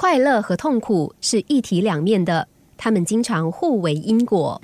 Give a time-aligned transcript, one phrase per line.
[0.00, 4.58] 快乐和痛苦是一体两面的，他们经常互为因果。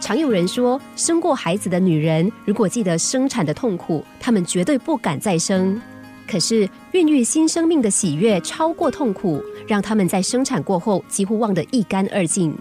[0.00, 5.80] 常有人说，生过孩子的女人如果记得生产的痛苦，她们绝对不敢再生。
[6.26, 12.58] 可是，孕育新生命的喜悦超过痛苦，让他们在生产过后几乎忘得一干二净。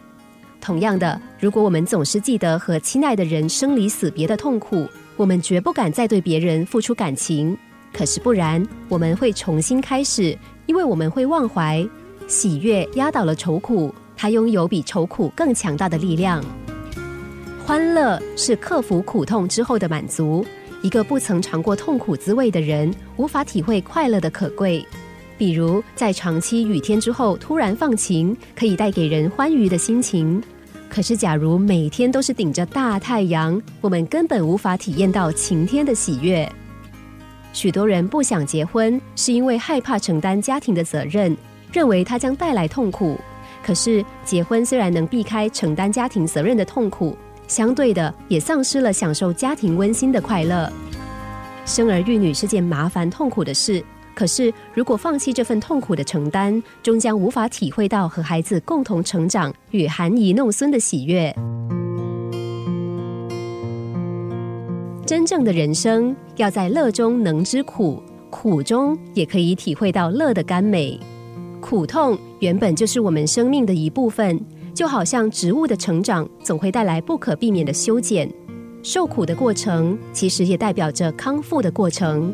[0.61, 4.87] 同样的，如果我们总是记得和亲爱的人生离死别的痛苦，
[5.17, 7.57] 我们绝不敢再对别人付出感情。
[7.93, 11.87] 可是不然，我们会重新开始，因为我们会忘怀
[12.27, 16.43] 喜悦压倒了愁苦，它拥有比愁苦更强大的力量。
[17.65, 20.45] 欢乐是克服苦痛之后的满足。
[20.81, 24.85] 一个不曾尝过痛苦滋味的人，无法体会快乐的可贵。
[25.37, 30.41] 比如，在长期雨天之后突然放晴，可以带给人欢愉的心情。
[30.89, 36.49] 可是，假如每天都是顶着大太阳，我们根本无法体验到晴天的喜悦。
[37.51, 41.35] 许多人不想结婚，是因为害怕承担家庭的责任，
[41.73, 43.19] 认为它将带来痛苦。
[43.63, 47.17] 可是，结婚虽然能避开承担家庭责任的痛苦。
[47.47, 50.71] 相对的，也丧失了享受家庭温馨的快乐。
[51.65, 61.35] 生儿育女是件麻烦痛苦的事，可是如果放弃这份痛苦的承担，终将无法体会到和孩子共同成长与含饴弄孙的喜悦。
[65.09, 70.99] 真正的人生，要在乐中能知苦，苦中也可以体会到乐的甘美。
[71.59, 74.39] 苦痛原本就是我们生命的一部分。
[74.71, 78.31] 就好像植物的成长总会带来不可避免的修剪，
[78.83, 82.31] 受苦的过程其实也代表着康复的过程。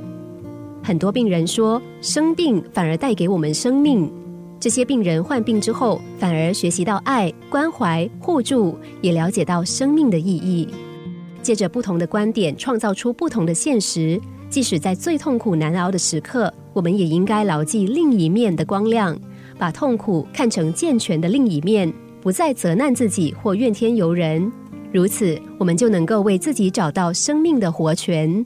[0.84, 4.12] 很多病人说，生病反而带给我们生命。
[4.60, 10.68] 这些病人患病之后，反而学习到爱、关怀、互助，也了解到生命的意义。
[11.46, 14.20] 借着不同的观点，创造出不同的现实。
[14.50, 19.16] 即使在最痛苦难熬的时刻，我们也应该牢记另一面的光亮，
[19.60, 21.94] 把痛苦看成健全的另一面。
[22.20, 24.52] 不再责难自己或怨天尤人，
[24.92, 28.44] 如此我们就能够为自己找到生命的活泉。